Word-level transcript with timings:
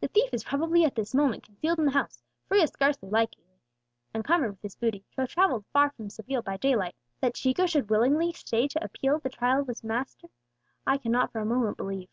The 0.00 0.06
thief 0.06 0.32
is 0.32 0.44
probably 0.44 0.84
at 0.84 0.94
this 0.94 1.16
moment 1.16 1.42
concealed 1.42 1.80
in 1.80 1.84
the 1.86 1.90
house, 1.90 2.22
for 2.46 2.54
he 2.54 2.62
is 2.62 2.70
scarcely 2.70 3.10
likely, 3.10 3.42
encumbered 4.14 4.50
with 4.52 4.62
his 4.62 4.76
booty, 4.76 5.04
to 5.16 5.22
have 5.22 5.30
travelled 5.30 5.64
far 5.72 5.90
from 5.90 6.10
Seville 6.10 6.42
by 6.42 6.58
daylight. 6.58 6.94
That 7.20 7.34
Chico 7.34 7.66
should 7.66 7.90
willingly 7.90 8.32
stay 8.34 8.68
to 8.68 8.84
appeal 8.84 9.16
at 9.16 9.24
the 9.24 9.30
trial 9.30 9.62
of 9.62 9.66
his 9.66 9.78
deeply 9.80 9.88
wronged 9.90 9.98
master 9.98 10.28
I 10.86 10.98
cannot 10.98 11.32
for 11.32 11.40
a 11.40 11.44
moment 11.44 11.76
believe. 11.76 12.08